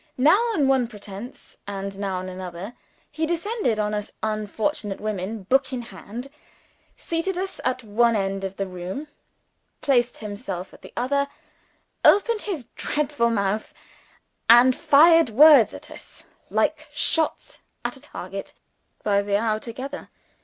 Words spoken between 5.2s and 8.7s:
book in hand; seated us at one end of the